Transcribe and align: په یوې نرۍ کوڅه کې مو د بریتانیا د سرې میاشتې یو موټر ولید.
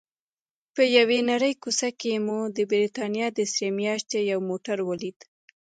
په 0.75 0.83
یوې 0.97 1.19
نرۍ 1.29 1.53
کوڅه 1.63 1.89
کې 1.99 2.13
مو 2.25 2.39
د 2.55 2.57
بریتانیا 2.71 3.27
د 3.37 3.39
سرې 3.53 3.69
میاشتې 3.79 4.19
یو 4.31 4.39
موټر 4.49 4.77
ولید. 4.89 5.17